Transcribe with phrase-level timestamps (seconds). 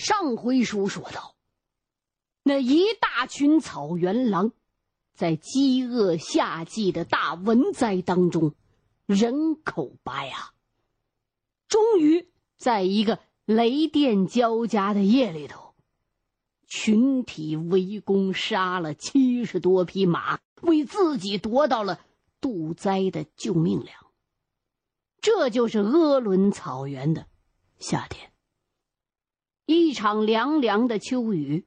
[0.00, 1.36] 上回书说到，
[2.42, 4.52] 那一大群草原狼，
[5.14, 8.54] 在饥饿夏季的大蚊灾当中，
[9.04, 10.54] 人口白牙。
[11.68, 15.74] 终于，在一个雷电交加的夜里头，
[16.66, 22.00] 群体围攻，杀了七十多匹马，为自己夺到了
[22.40, 23.94] 渡灾的救命粮。
[25.20, 27.26] 这就是鄂伦草原的
[27.78, 28.29] 夏天。
[29.70, 31.64] 一场凉凉的秋雨，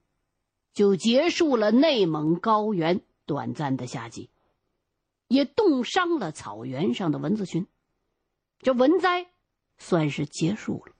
[0.73, 4.29] 就结束了内蒙高原短暂的夏季，
[5.27, 7.65] 也冻伤了草原上的蚊子群。
[8.59, 9.31] 这蚊灾
[9.77, 10.93] 算是结束了。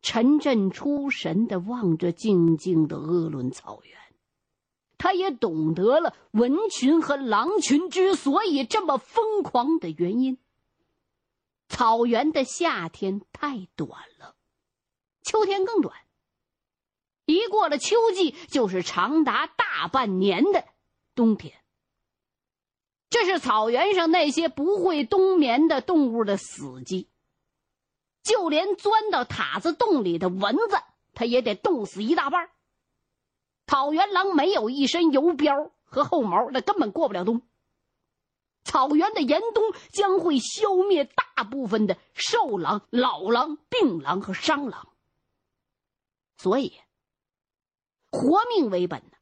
[0.00, 3.98] 陈震出神的望着静静的鄂伦草原，
[4.96, 10.38] 他也懂得了蚊群和狼群之所以这么疯狂的原因。
[11.68, 14.36] 草原的夏天太短了。
[15.24, 15.96] 秋天更短，
[17.24, 20.64] 一过了秋季，就是长达大半年的
[21.14, 21.54] 冬天。
[23.08, 27.08] 这是草原上那些不会冬眠的动物的死季。
[28.22, 30.76] 就连钻到塔子洞里的蚊子，
[31.14, 32.50] 它也得冻死一大半。
[33.66, 37.42] 草原狼没有一身油膘和厚毛，那根本过不了冬。
[38.64, 44.88] 草原的严冬将会消灭大部分的瘦狼、老狼、病狼和伤狼。
[46.44, 46.74] 所以，
[48.10, 49.16] 活命为本呢。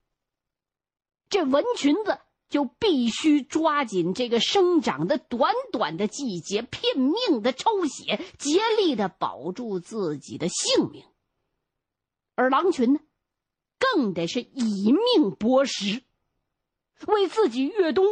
[1.31, 11.05] 这蚊群子就必须抓紧这个生长的短短的季节，拼命的抽血，竭力的保住自己的性命。
[12.35, 12.99] 而狼群呢，
[13.79, 16.03] 更得是以命搏食，
[17.07, 18.05] 为自己越冬，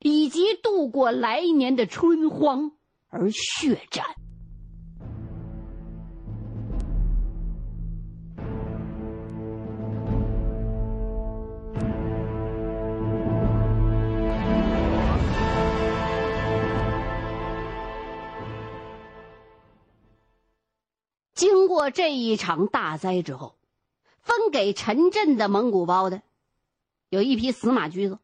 [0.00, 4.16] 以及度过来年的春荒而血战。
[21.76, 23.54] 过这一场大灾之后，
[24.22, 26.22] 分给陈震的蒙古包的
[27.10, 28.18] 有一批死马驹子。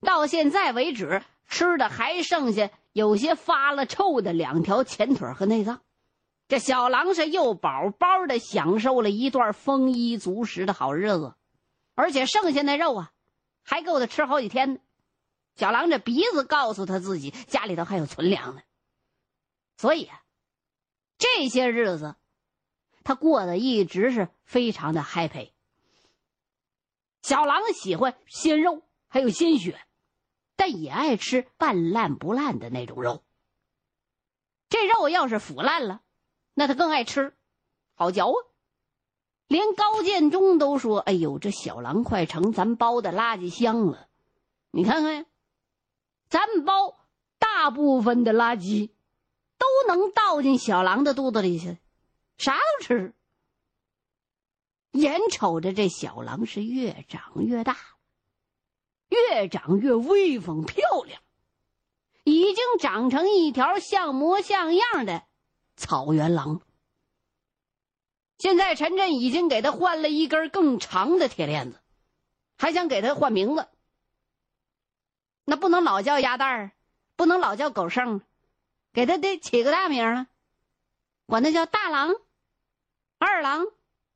[0.00, 5.82] 到现在为止，吃的还剩下有些发了臭的两条前腿和内脏。
[6.48, 11.34] 这小狼是又饱饱的享受了一段丰衣足食的好日子，
[11.94, 13.12] 而且剩下那肉啊，
[13.62, 14.80] 还够他吃好几天呢。
[15.56, 18.62] 小狼这鼻子告诉他自己家里头还有存粮呢，
[19.76, 20.22] 所以啊。
[21.18, 22.16] 这些日子，
[23.02, 25.50] 他过得一直是非常的 happy。
[27.22, 29.80] 小狼喜欢鲜肉，还有鲜血，
[30.56, 33.22] 但也爱吃半烂不烂的那种肉。
[34.68, 36.00] 这肉要是腐烂了，
[36.54, 37.36] 那他更爱吃，
[37.94, 38.36] 好嚼啊！
[39.46, 44.08] 连高建中都说：“哎呦，这小狼快成咱包的垃圾箱了！
[44.70, 45.26] 你看看，
[46.28, 46.98] 咱们包
[47.38, 48.90] 大部分的垃圾。”
[49.60, 51.76] 都能倒进小狼的肚子里去，
[52.40, 53.12] 啥都吃。
[54.92, 57.76] 眼瞅着这小狼是越长越大，
[59.10, 61.20] 越长越威风漂亮，
[62.24, 65.24] 已经长成一条像模像样的
[65.76, 66.62] 草原狼。
[68.38, 71.78] 现在陈震已经给他换了一根更长的铁链子，
[72.56, 73.68] 还想给他换名字。
[75.44, 76.72] 那不能老叫鸭蛋儿，
[77.16, 78.22] 不能老叫狗剩。
[78.94, 80.26] 给他得起个大名了，
[81.26, 82.14] 管他叫大狼、
[83.20, 83.66] 二郎、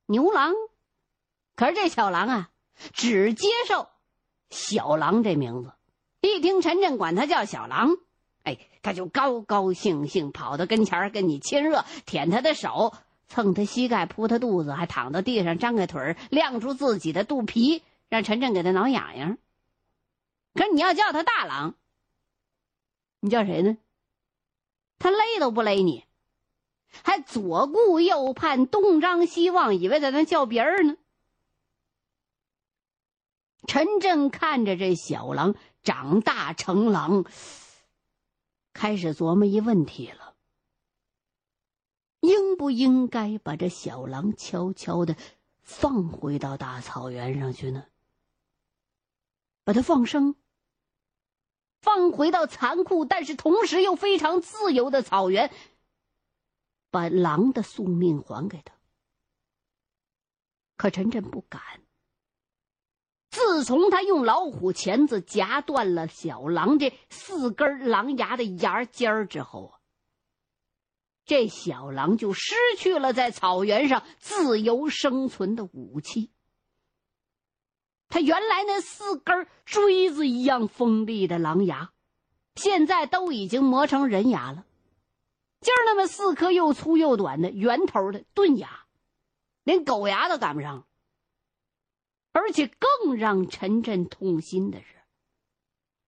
[0.06, 0.54] 牛郎。
[1.54, 2.50] 可是这小狼啊，
[2.94, 3.88] 只接受
[4.50, 5.72] 小狼这名字。
[6.20, 7.90] 一听陈震管他叫小狼，
[8.44, 12.94] 哎，他就高高兴兴跑到跟前跟你亲热，舔他的手，
[13.28, 19.36] 蹭他膝盖，扑他肚子，还躺到地上张开腿亮出自己的肚皮，让陈震给他挠痒痒。
[20.54, 21.74] 可是你要叫他大狼，
[23.20, 23.76] 你叫谁呢？
[24.98, 26.04] 他勒都不勒你，
[27.02, 30.96] 还左顾右盼，东张西望，以为在那叫别人呢。
[33.66, 37.24] 陈震看着这小狼长大成狼，
[38.72, 40.34] 开始琢磨一问题了：
[42.20, 45.16] 应不应该把这小狼悄悄的
[45.62, 47.86] 放回到大草原上去呢？
[49.64, 50.34] 把它放生？
[51.80, 55.50] 放回到残酷，但是同时又非常自由的草原，
[56.94, 58.72] 把狼的宿命还给他。
[60.76, 61.60] 可陈震不敢。
[63.32, 69.80] 自从他用老虎钳子夹断了小狼这四根狼牙的牙尖儿之后啊，
[71.24, 76.30] 这小狼就失去了在草原上自由生存的武器。
[78.08, 81.92] 他原来那四根锥子一样锋利的狼牙，
[82.54, 84.64] 现在都已经磨成人牙了。
[85.64, 88.84] 今儿那么四颗又粗又短的圆头的钝牙，
[89.64, 90.86] 连狗牙都赶不上。
[92.32, 94.86] 而且更让陈震痛心的是，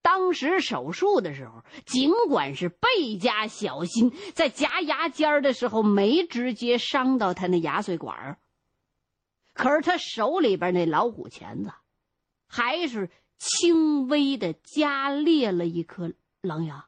[0.02, 8.38] 当时手术的时候，尽管是倍加小心，在夹牙尖儿的时候没直接伤到他那牙髓管儿
[9.54, 11.72] 可是他手里边那老虎钳子。
[12.48, 16.12] 还是轻微的夹裂了一颗
[16.42, 16.86] 狼牙，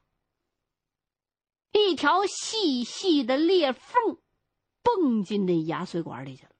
[1.71, 4.17] 一条细细的裂缝
[4.81, 6.51] 蹦进那牙髓管里去了。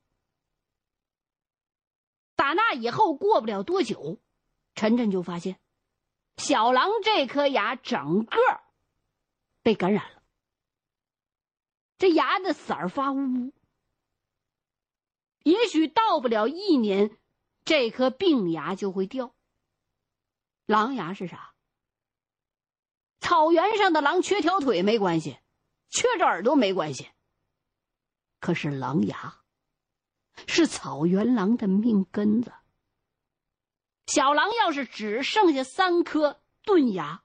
[2.35, 4.19] 打那以后，过不了多久，
[4.75, 5.59] 陈晨就发现
[6.37, 8.37] 小狼这颗牙整个
[9.61, 10.23] 被感染了，
[11.97, 13.51] 这牙的色儿发乌，
[15.43, 17.17] 也许到不了一年。
[17.65, 19.35] 这颗病牙就会掉。
[20.65, 21.48] 狼牙是啥？
[23.29, 25.37] 草原上的狼缺条腿没关系，
[25.91, 27.07] 缺着耳朵没关系。
[28.39, 29.43] 可是狼牙
[30.47, 32.51] 是草原狼的命根子。
[34.07, 37.23] 小狼要是只剩下三颗钝牙，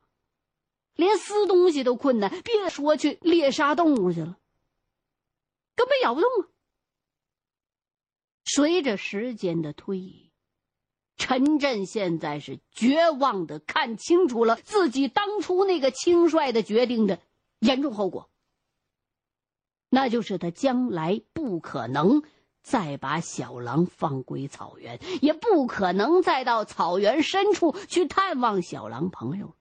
[0.93, 4.39] 连撕东西都困难，别说去猎杀动物去了，
[5.75, 6.53] 根本咬不动啊！
[8.45, 10.34] 随着时间的推移。
[11.27, 17.19] 陈震现在是绝望的看清楚了自己当初那个轻率的决定的
[17.61, 18.29] 严重后果，
[19.89, 22.23] 那就是他将来不可能
[22.63, 29.57] 再把小狼放归草原，也不可能再到草原深处去探望小狼朋友。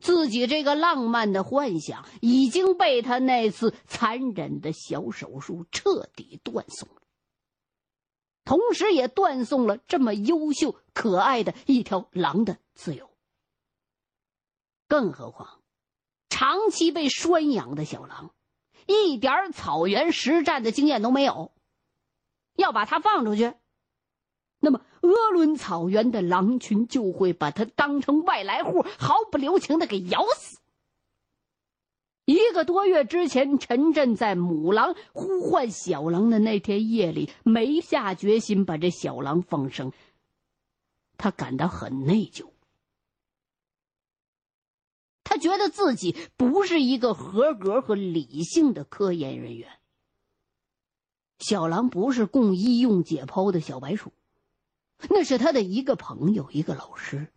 [0.00, 7.02] 自己这个浪漫的幻想已经被他那次残忍的小手术彻底断送了。
[8.44, 13.10] 同时，也断送了这么优秀、可爱的一条狼的自由。
[14.86, 15.60] 更何况，
[16.28, 18.34] 长期被拴养的小狼，
[18.86, 21.52] 一点草原实战的经验都没有。
[22.54, 23.54] 要把它放出去，
[24.60, 30.60] 那么鄂伦草原的狼群就会把它当成外来户，毫不留情的给咬死。
[32.24, 39.92] 一个多月之前，陈震在母狼呼唤小狼的那天夜里，没下决心把这小狼放生。
[41.18, 42.50] 他感到很内疚，
[45.22, 49.68] 他觉得自己不是一个合格和理性的科研人员。
[51.38, 54.12] 小狼不是供医用解剖的小白鼠，
[55.10, 57.28] 那是他的一个朋友，一个老师。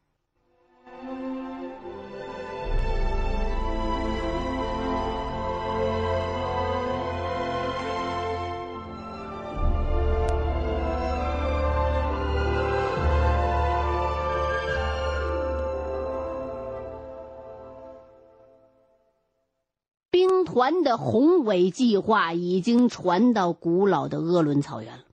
[20.47, 25.03] 团的宏伟计划已经传到古老的鄂伦草原了。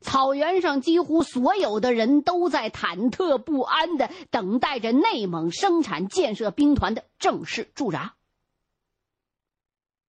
[0.00, 8.14] 草原上几乎所有的人都在忐忑不安的等待着内蒙生产建设兵团的正式驻扎。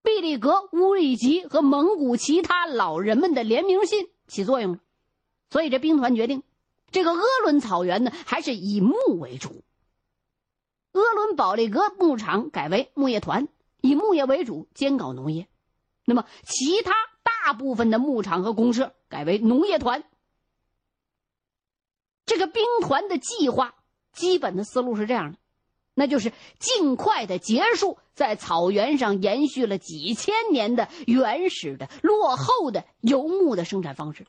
[0.04, 4.80] 毕力格、乌力吉和蒙古其他老人们的联名信起作用了，
[5.50, 6.44] 所以这兵团决定，
[6.92, 9.64] 这个鄂伦草原呢还是以牧为主。
[10.92, 13.48] 鄂伦保利格牧场改为牧业团。
[13.82, 15.48] 以牧业为主，兼搞农业。
[16.06, 16.94] 那么，其他
[17.24, 20.04] 大部分的牧场和公社改为农业团。
[22.26, 23.76] 这个兵团的计划
[24.12, 25.38] 基本的思路是这样的，
[25.94, 34.26] 那就是尽快的结束在草原上延续了几千年的原始的落后的游牧的生产方式，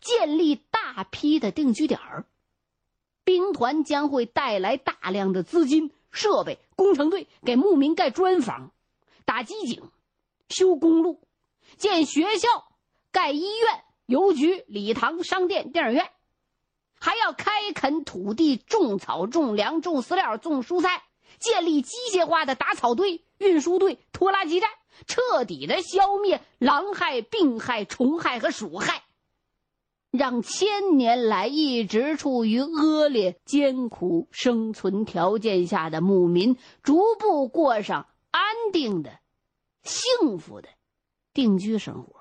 [0.00, 2.26] 建立大批的定居点儿。
[3.24, 5.92] 兵团将会带来大量的资金。
[6.12, 8.72] 设备工程队给牧民盖砖房、
[9.26, 9.90] 打机井、
[10.48, 11.28] 修公路、
[11.76, 12.48] 建学校、
[13.12, 16.10] 盖医院、邮局、礼堂、商店、电影院，
[16.98, 21.02] 还要开垦土地、种草、种粮、种饲料、种蔬菜，
[21.38, 24.70] 建立机械化的打草队、运输队、拖拉机站，
[25.06, 28.99] 彻底的消灭狼害、病害、虫害和鼠害。
[30.10, 39.20] 让千年来一直处于恶劣艰苦生存条件下的牧民逐步过上安定的、
[39.82, 40.68] 幸福的
[41.32, 42.20] 定居生活。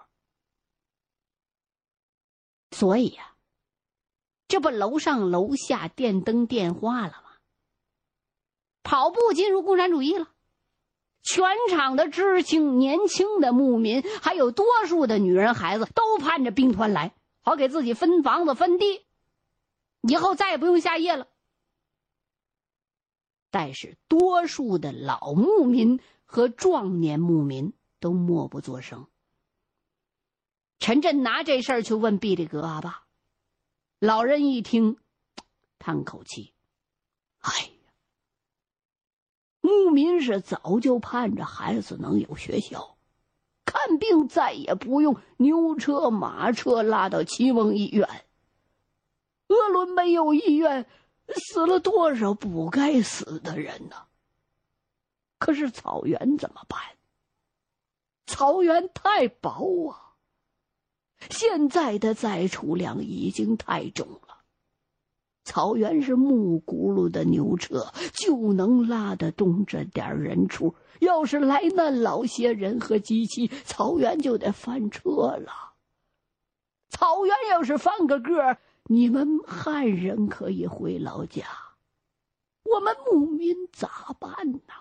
[2.71, 3.33] 所以呀，
[4.47, 7.23] 这不楼上楼下电灯电话了吗？
[8.83, 10.29] 跑步进入共产主义了。
[11.21, 17.13] 全场的知青、年轻的牧民，还有多数的女人孩子，都盼着兵团来，
[17.49, 19.07] 好给自己分房子、分地，
[20.01, 21.27] 以后再也不用下夜了。
[23.49, 29.07] 但是，多数的老牧民和壮年牧民都默不作声。
[30.77, 33.07] 陈震拿这事儿去问毕力格阿爸，
[33.97, 34.99] 老人一听，
[35.79, 36.53] 叹口气
[37.41, 37.93] ：“哎呀，
[39.61, 42.98] 牧民是早就盼着孩子能有学校，
[43.87, 48.07] 看病再也不用牛车马车拉到祁蒙医院。
[49.47, 50.85] 鄂伦没有医院。”
[51.31, 53.97] 死了多少不该死的人呢？
[55.37, 56.81] 可是草原怎么办？
[58.25, 60.15] 草原太薄啊！
[61.29, 64.39] 现在的载储量已经太重了。
[65.43, 75.73] 草原是木轱辘的牛车就能拉得动这点人数，要是来那老些人和机器，草原就得翻车了。
[76.89, 78.57] 草原要是翻个个。
[78.91, 81.45] 你们汉人可以回老家，
[82.63, 84.73] 我们牧民咋办呢？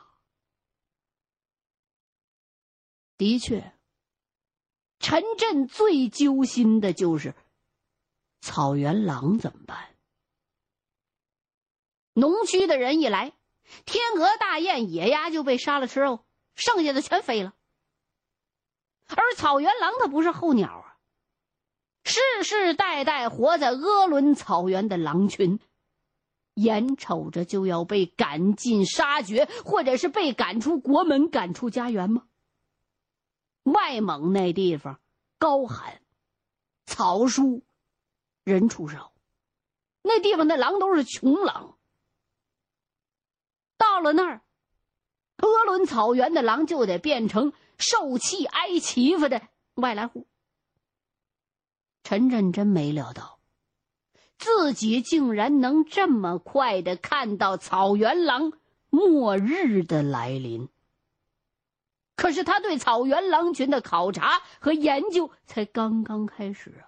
[3.19, 3.75] 的确，
[4.99, 7.35] 陈震最揪心的就是
[8.41, 9.95] 草原狼怎么办？
[12.15, 13.35] 农区的人一来，
[13.85, 17.55] 天鹅大雁、野鸭就被杀了吃肉，剩下的全飞了。
[19.09, 20.99] 而草原狼它不是候鸟啊。
[22.05, 25.61] 世世代代活在鄂伦草原的狼群，
[26.55, 32.27] 眼瞅着就要被赶尽杀绝，或者是被赶出国门、赶出家园吗？
[33.63, 34.99] 外蒙那地方
[35.39, 36.01] 高寒，
[36.87, 37.63] 草疏，
[38.45, 39.13] 人畜少，
[40.03, 41.78] 那地方的狼都是穷狼。
[43.99, 44.43] 到了那儿，
[45.39, 49.43] 鄂伦草原的狼就得变成受气挨欺负的
[49.75, 50.29] 外来户。
[52.05, 53.41] 陈震真没料到，
[54.39, 58.53] 自己竟然能这么快的看到草原狼
[58.89, 60.69] 末日的来临。
[62.15, 66.88] 可是他对草原狼群的考察和研究才刚刚开始啊！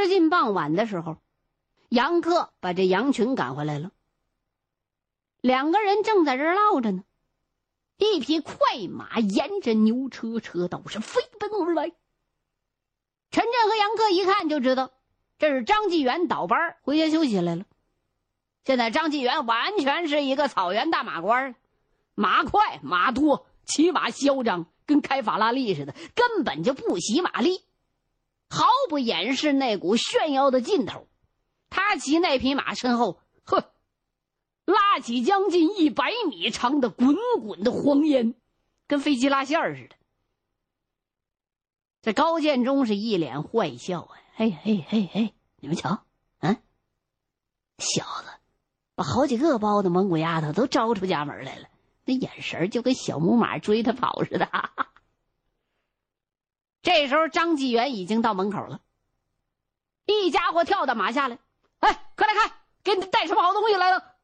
[0.00, 1.18] 时近傍晚的时候，
[1.90, 3.90] 杨克把这羊群赶回来了。
[5.40, 7.04] 两个人正在这儿唠着呢，
[7.98, 8.56] 一匹快
[8.90, 11.92] 马沿着牛车车道是飞奔而来。
[13.30, 14.90] 陈震和杨克一看就知道，
[15.38, 17.64] 这是张纪元倒班回家休息来了。
[18.64, 21.54] 现在张纪元完全是一个草原大马官，
[22.14, 27.62] 马快马多，骑马嚣张，跟开法拉利似的，根本就不惜马力。
[28.50, 31.06] 毫不掩饰那股炫耀的劲头，
[31.70, 33.72] 他骑那匹马身后，呵，
[34.64, 38.34] 拉起将近一百米长的滚滚的黄烟，
[38.88, 39.94] 跟飞机拉线似的。
[42.02, 44.18] 这高建忠是一脸坏笑啊！
[44.34, 46.02] 嘿嘿嘿嘿，你们瞧，
[46.40, 46.56] 嗯，
[47.78, 48.30] 小子，
[48.96, 51.68] 把好几个包的蒙古丫头都招出家门来了，
[52.04, 54.46] 那眼神就跟小母马追他跑似的。
[54.46, 54.90] 哈哈
[56.82, 58.80] 这时候，张纪元已经到门口了。
[60.06, 61.38] 一家伙跳到马下来，
[61.78, 62.50] 哎，快来看，
[62.82, 64.16] 给你带什么好东西来了？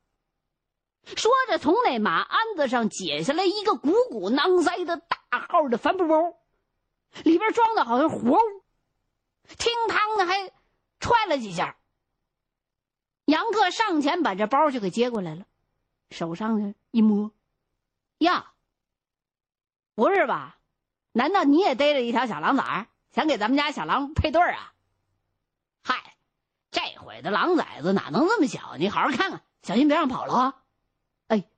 [1.05, 6.35] 说着，从那马鞍子上解下来一个鼓鼓囊塞的大号的帆布包，
[7.23, 8.65] 里边装的好像活物，
[9.57, 10.53] 听汤的还
[10.99, 11.77] 踹了几下。
[13.27, 15.47] 杨克上前把这包就给接过来了，
[16.11, 17.31] 手上呢一摸，
[18.19, 18.53] 呀，
[19.95, 20.56] 不是吧？
[21.17, 24.75] 难道你也逮着一条小狼崽想给咱们家小狼配对儿啊？
[25.83, 26.15] 嗨，
[26.71, 28.77] 这回的狼崽子哪能这么小？
[28.77, 30.63] 你好好看看，小心别让跑了啊！
[31.29, 31.49] 哎，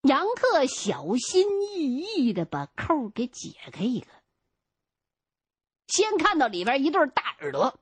[0.00, 4.06] 杨克小心翼翼的把扣给解开一个，
[5.88, 7.78] 先看到里边一对大耳朵，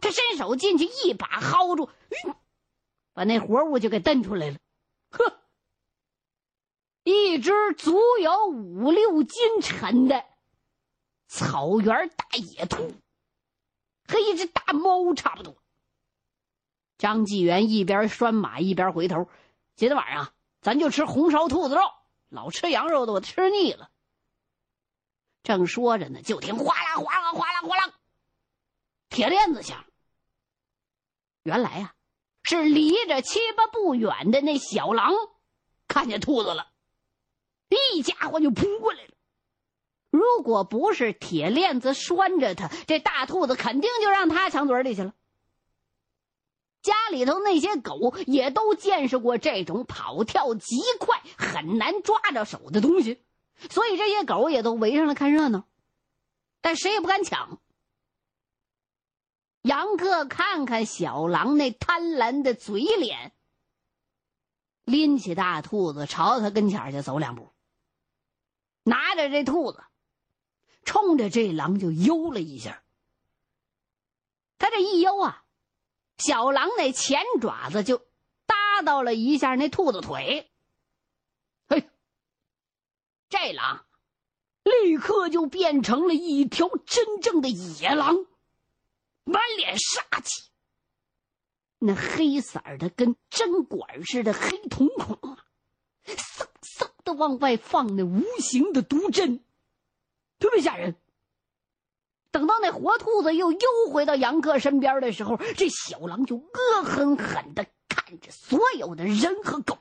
[0.00, 1.88] 他伸手进去一把薅住，
[3.12, 4.58] 把那活物就给蹬出来了，
[5.10, 5.39] 呵。
[7.02, 10.24] 一只足有五六斤沉的
[11.26, 12.92] 草原大野兔，
[14.06, 15.56] 和一只大猫差不多。
[16.98, 19.28] 张纪元一边拴马一边回头
[19.74, 21.80] ：“今天晚上咱就吃红烧兔子肉，
[22.28, 23.90] 老吃羊肉的我吃腻了。”
[25.42, 27.94] 正说着呢，就听哗啦哗啦哗啦哗啦，
[29.08, 29.86] 铁链子响。
[31.44, 31.94] 原来啊，
[32.42, 35.14] 是离着七八步远的那小狼
[35.88, 36.69] 看见兔子了，
[37.94, 39.10] 一家伙就扑过来了。
[40.10, 45.14] 如果不是铁链子拴着他，这大兔子肯定就让他抢嘴里去了。
[46.82, 53.22] 家里头那些狗也都见识过这种跑跳极快、很难抓着手的东西，
[53.68, 55.64] 所以这些狗也都围上来看热闹，
[56.62, 57.60] 但谁也不敢抢。
[59.62, 63.32] 杨克看看小狼那贪婪的嘴脸，
[64.84, 67.50] 拎起大兔子朝他跟前就走两步，
[68.82, 69.82] 拿着这兔子，
[70.84, 72.82] 冲着这狼就悠了一下。
[74.58, 75.44] 他这一悠啊。
[76.18, 78.06] 小狼那前爪子就
[78.44, 80.50] 搭到了一下那兔子腿，
[81.66, 81.88] 嘿，
[83.30, 83.86] 这狼
[84.62, 88.26] 立刻就变成了一条真正的野狼，
[89.24, 90.50] 满脸杀气。
[91.78, 95.46] 那黑色的跟针管似的黑瞳孔啊，
[97.12, 99.40] 往外放那无形的毒针，
[100.38, 100.96] 特别吓人。
[102.30, 103.58] 等到那活兔子又悠
[103.90, 109.78] 回到杨克身边的时候，这小狼就恶狠狠的看着所有的人和狗。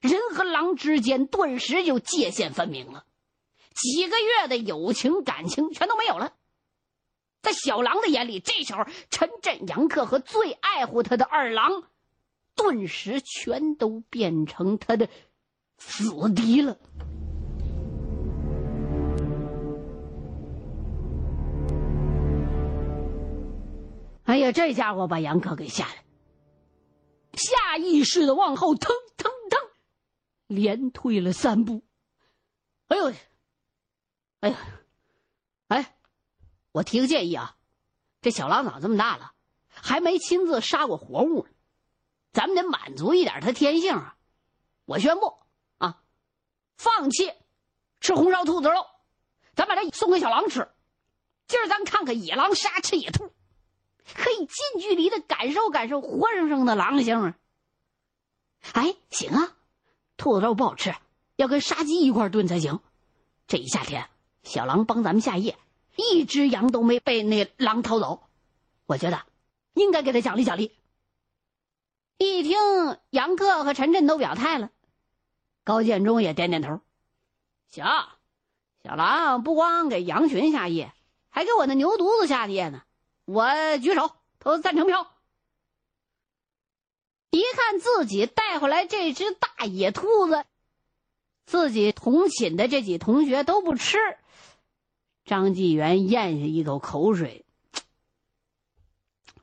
[0.00, 3.04] 人和狼之间顿时就界限分明了，
[3.74, 6.32] 几个月的友情感情全都没有了。
[7.42, 11.82] 在小狼的眼里，这时候陈震、杨克和最爱护他的二郎，
[12.54, 15.08] 顿时全都变成他的
[15.80, 16.76] 死敌了。
[24.24, 25.94] 哎呀，这家伙把杨克给吓的
[27.32, 29.58] 下意识的往后腾腾腾，
[30.46, 31.82] 连退了三步。
[32.86, 33.12] 哎呦，
[34.40, 34.58] 哎呀，
[35.66, 35.96] 哎，
[36.70, 37.56] 我提个建议啊，
[38.20, 39.32] 这小狼长这么大了，
[39.68, 41.50] 还没亲自杀过活物呢，
[42.32, 44.16] 咱们得满足一点他天性啊！
[44.84, 45.39] 我宣布，
[46.80, 47.30] 放弃
[48.00, 48.86] 吃红烧兔子肉，
[49.54, 50.66] 咱把这送给小狼吃。
[51.46, 53.30] 今儿咱看看野狼杀吃野兔。
[54.14, 57.36] 可以近距离的感受感受活生生的狼性啊！
[58.72, 59.54] 哎，行啊，
[60.16, 60.94] 兔子肉不好吃，
[61.36, 62.80] 要跟杀鸡一块炖才行。
[63.46, 64.08] 这一夏天，
[64.42, 65.58] 小狼帮咱们下夜，
[65.96, 68.22] 一只羊都没被那狼偷走，
[68.86, 69.22] 我觉得
[69.74, 70.74] 应该给他奖励奖励。
[72.16, 72.58] 一听
[73.10, 74.70] 杨克和陈震都表态了，
[75.70, 76.80] 高建中也点点头。
[77.68, 77.84] 行，
[78.82, 80.92] 小狼不光给羊群下夜，
[81.28, 82.82] 还给我那牛犊子下夜呢。
[83.24, 83.46] 我
[83.78, 85.06] 举手投赞成票。
[87.30, 90.44] 一看自己带回来这只大野兔子，
[91.46, 93.98] 自己同寝的这几同学都不吃，
[95.24, 97.46] 张纪元咽下一口口水。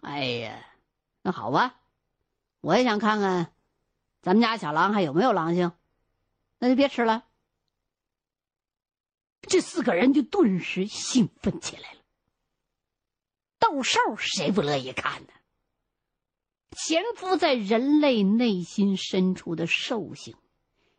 [0.01, 0.65] 哎呀，
[1.21, 1.75] 那好吧，
[2.59, 3.53] 我也想看看
[4.21, 5.71] 咱们家小狼还有没有狼性，
[6.59, 7.25] 那就别吃了。
[9.41, 11.99] 这四个人就顿时兴奋起来了。
[13.59, 15.29] 斗兽谁不乐意看呢？
[16.85, 20.35] 潜伏在人类内心深处的兽性，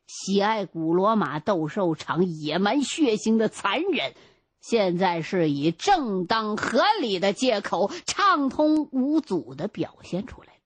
[0.06, 4.14] 喜爱古罗马斗兽场野蛮血腥的残忍，
[4.60, 10.57] 现在是以正当合理的借口畅通无阻的表现出来。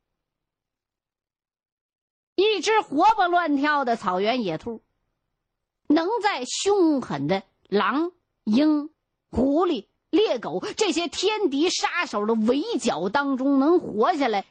[2.35, 4.83] 一只活蹦乱跳的草原野兔，
[5.87, 8.13] 能在凶狠的狼、
[8.45, 8.91] 鹰、
[9.31, 9.87] 狐狸。
[10.11, 14.45] 猎狗这些天敌杀手的围剿当中能活下来，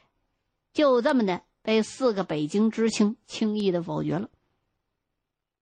[0.72, 4.28] 就这么的被四个北京知青轻易的否决了。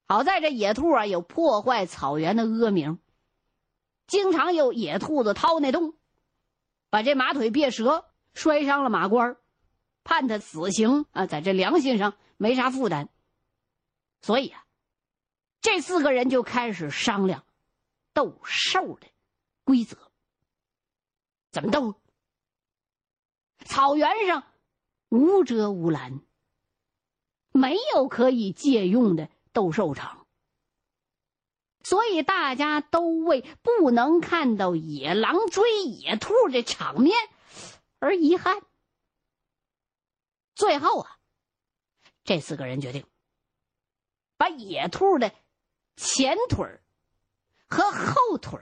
[0.07, 2.99] 好在这野兔啊有破坏草原的恶名，
[4.07, 5.93] 经常有野兔子掏那洞，
[6.89, 9.37] 把这马腿别折，摔伤了马官，
[10.11, 13.09] 判他死刑啊，在这良心上没啥负担。
[14.21, 14.67] 所以啊，
[15.61, 17.45] 这四个人就开始商量
[18.13, 19.07] 斗兽的。
[19.63, 19.97] 规则
[21.53, 21.95] 怎么斗？
[23.65, 24.43] 草原上
[25.11, 26.21] 无遮无拦，
[27.53, 30.27] 没有可以借用的斗兽场，
[31.85, 37.17] 所以大家都为不能看到野狼追野兔这场面
[38.01, 38.61] 而遗憾。
[40.55, 41.19] 最后啊，
[42.25, 43.05] 这四个人决定
[44.37, 45.33] 把野兔的
[45.97, 46.67] 前腿
[47.69, 48.59] 和后腿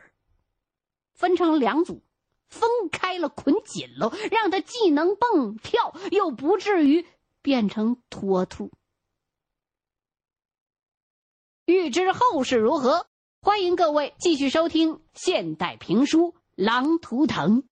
[1.14, 2.03] 分成两组，
[2.48, 7.07] 分开了捆紧喽，让它既能蹦跳，又不至于
[7.42, 8.70] 变成脱兔。
[11.64, 13.09] 欲知后事如何，
[13.40, 17.62] 欢迎各位继续收听现代评书《狼图腾》。